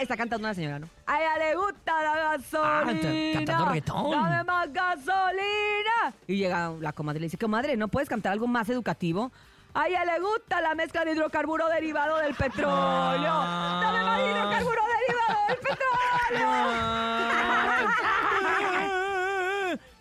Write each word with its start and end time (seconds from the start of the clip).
Está 0.00 0.16
cantando 0.16 0.46
una 0.46 0.54
señora, 0.54 0.78
¿no? 0.78 0.88
A 1.06 1.20
ella 1.20 1.38
le 1.38 1.54
gusta 1.54 2.02
la 2.02 2.16
gasolina. 2.16 2.80
Ah, 2.80 3.34
cantando 3.34 3.64
reggaetón. 3.66 4.10
Dame 4.10 4.44
más 4.44 4.72
gasolina. 4.72 5.43
Y 6.26 6.36
llega 6.36 6.72
la 6.80 6.92
comadre 6.92 7.18
y 7.18 7.20
le 7.20 7.26
dice, 7.26 7.38
comadre, 7.38 7.76
¿no 7.76 7.88
puedes 7.88 8.08
cantar 8.08 8.32
algo 8.32 8.46
más 8.46 8.68
educativo? 8.68 9.32
A 9.74 9.88
ella 9.88 10.04
le 10.04 10.20
gusta 10.20 10.60
la 10.60 10.74
mezcla 10.74 11.04
de 11.04 11.12
hidrocarburo 11.12 11.68
derivado 11.68 12.18
del 12.18 12.34
petróleo. 12.34 12.70
Ah. 12.72 13.80
Dame 13.82 14.04
más 14.04 14.20
hidrocarburo 14.20 14.82
derivado 15.00 15.46
del 15.48 15.58
petróleo. 15.58 16.94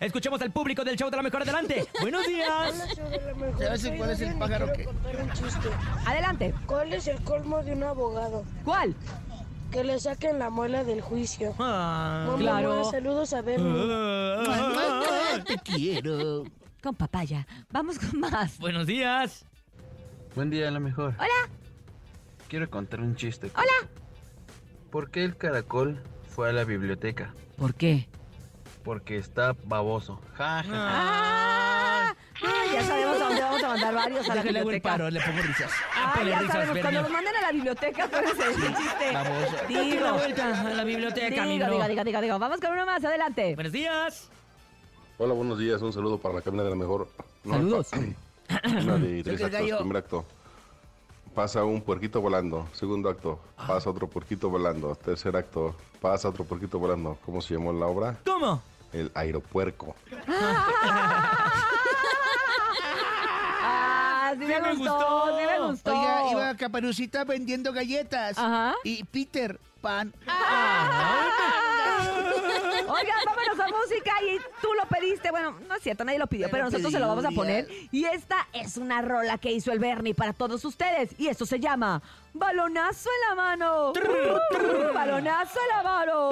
Escuchemos 0.00 0.40
al 0.42 0.52
público 0.52 0.84
del 0.84 0.96
show 0.96 1.10
de 1.10 1.16
la 1.16 1.22
mejor 1.22 1.42
adelante. 1.42 1.86
Buenos 2.00 2.26
días. 2.26 2.88
¿Sabes 3.58 3.92
cuál 3.96 4.10
es 4.10 4.20
el 4.20 4.34
pájaro 4.38 4.72
que.? 4.72 4.88
Adelante. 6.06 6.54
¿Cuál 6.66 6.92
es 6.92 7.08
el 7.08 7.22
colmo 7.24 7.62
de 7.62 7.72
un 7.72 7.82
abogado? 7.82 8.44
¿Cuál? 8.64 8.94
Que 9.72 9.82
le 9.82 9.98
saquen 9.98 10.38
la 10.38 10.50
muela 10.50 10.84
del 10.84 11.00
juicio. 11.00 11.54
Ah. 11.58 12.32
Claro. 12.38 12.84
saludos 12.84 13.32
a 13.32 13.42
Bernie. 13.42 13.66
Te 15.42 15.58
quiero. 15.58 16.44
Con 16.82 16.94
papaya. 16.94 17.46
Vamos 17.70 17.98
con 17.98 18.20
más. 18.20 18.58
Buenos 18.58 18.86
días. 18.86 19.44
Buen 20.34 20.50
día, 20.50 20.70
la 20.70 20.80
mejor. 20.80 21.14
Hola. 21.18 21.48
Quiero 22.48 22.68
contar 22.70 23.00
un 23.00 23.16
chiste. 23.16 23.50
Hola. 23.54 23.88
¿Por 24.90 25.10
qué 25.10 25.24
el 25.24 25.36
caracol 25.36 26.02
fue 26.28 26.50
a 26.50 26.52
la 26.52 26.64
biblioteca? 26.64 27.32
¿Por 27.56 27.74
qué? 27.74 28.08
Porque 28.84 29.16
está 29.16 29.54
baboso. 29.64 30.20
Ja, 30.34 30.62
ja, 30.62 30.68
ja. 30.68 30.74
Ah, 32.10 32.14
ah, 32.44 32.64
ya 32.72 32.82
sabemos 32.82 33.16
a 33.16 33.24
dónde 33.24 33.40
vamos 33.40 33.62
a 33.64 33.68
mandar 33.68 33.94
varios 33.94 34.24
a 34.28 34.34
la 34.34 34.42
Déjale 34.42 34.58
hago 34.58 34.70
el 34.70 34.74
biblioteca. 34.76 34.88
paro, 34.90 35.10
le 35.10 35.20
pongo 35.20 35.42
risas. 35.42 35.70
Ah, 35.96 36.12
Ponle 36.14 36.30
ya 36.30 36.38
risas, 36.40 36.52
sabemos, 36.52 36.78
cuando 36.78 36.90
Bernie. 36.90 37.02
nos 37.02 37.10
manden 37.10 37.36
a 37.36 37.40
la 37.40 37.52
biblioteca, 37.52 38.04
acuérdense 38.04 38.44
de 38.44 38.50
ese 38.52 38.74
chiste. 38.74 39.12
Baboso. 39.12 39.52
Date 39.56 39.72
la 39.72 39.80
Digo, 39.80 40.12
vuelta 40.12 40.60
a 40.60 40.64
la 40.74 40.84
biblioteca, 40.84 41.28
digo, 41.30 41.42
amigo. 41.42 41.66
digo, 41.70 41.88
digo, 41.88 42.04
digo, 42.04 42.20
digo. 42.20 42.38
Vamos 42.38 42.60
con 42.60 42.72
uno 42.72 42.84
más, 42.86 43.02
adelante. 43.04 43.54
Buenos 43.54 43.72
días. 43.72 44.30
Hola, 45.18 45.32
buenos 45.34 45.58
días. 45.58 45.80
Un 45.82 45.92
saludo 45.92 46.18
para 46.18 46.34
la 46.34 46.42
cabina 46.42 46.64
de 46.64 46.70
la 46.70 46.76
mejor. 46.76 47.08
No, 47.44 47.54
Saludos. 47.54 47.90
Una 48.82 48.98
de 48.98 49.22
tres 49.22 49.42
actos. 49.42 49.78
Primer 49.78 49.96
acto. 49.96 50.24
Pasa 51.34 51.64
un 51.64 51.80
puerquito 51.82 52.20
volando. 52.20 52.68
Segundo 52.72 53.08
acto. 53.08 53.40
Pasa 53.56 53.90
otro 53.90 54.08
puerquito 54.08 54.50
volando. 54.50 54.94
Tercer 54.96 55.36
acto. 55.36 55.74
Pasa 56.00 56.28
otro 56.28 56.44
puerquito 56.44 56.78
volando. 56.78 57.18
¿Cómo 57.24 57.40
se 57.42 57.54
llamó 57.54 57.72
la 57.72 57.86
obra? 57.86 58.18
¿Cómo? 58.24 58.62
El 58.92 59.10
aeropuerco. 59.14 59.94
Ah, 63.66 64.32
sí, 64.32 64.38
me, 64.40 64.56
Sí 64.56 64.60
me 64.62 64.74
gustó, 64.74 64.94
gustó. 64.94 65.38
sí 65.38 65.46
me 65.46 65.66
gustó. 65.66 65.90
Oiga, 65.92 66.30
iba 66.32 66.56
Caperucita 66.56 67.24
vendiendo 67.24 67.72
galletas. 67.72 68.36
Ajá. 68.38 68.74
Y 68.82 69.04
Peter 69.04 69.58
Pan. 69.80 70.12
Oigan, 72.94 73.16
vámonos 73.26 73.60
a 73.60 73.68
música 73.68 74.12
y 74.22 74.38
tú 74.60 74.68
lo 74.74 74.86
pediste. 74.88 75.30
Bueno, 75.30 75.58
no 75.68 75.74
es 75.74 75.82
cierto, 75.82 76.04
nadie 76.04 76.18
lo 76.18 76.26
pidió, 76.26 76.48
pero 76.50 76.64
nosotros 76.64 76.92
se 76.92 76.98
lo 76.98 77.08
vamos 77.08 77.24
a 77.24 77.30
poner. 77.30 77.64
Uriel. 77.64 77.88
Y 77.90 78.04
esta 78.04 78.48
es 78.52 78.76
una 78.76 79.02
rola 79.02 79.38
que 79.38 79.52
hizo 79.52 79.72
el 79.72 79.78
Bernie 79.78 80.14
para 80.14 80.32
todos 80.32 80.64
ustedes. 80.64 81.10
Y 81.18 81.28
esto 81.28 81.46
se 81.46 81.58
llama 81.60 82.02
Balonazo 82.32 83.10
en 83.10 83.28
la 83.28 83.34
mano. 83.34 83.92
Balonazo 84.94 85.58
en 85.60 85.76
la 85.76 85.82
mano. 85.82 86.30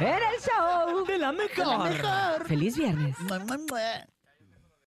En 0.00 0.08
el 0.08 0.40
show. 0.40 1.04
De 1.06 1.18
la 1.18 1.32
mejor. 1.32 2.46
Feliz 2.46 2.76
viernes. 2.76 3.18
Mua, 3.20 3.38
mua, 3.40 3.58
mua. 3.58 4.13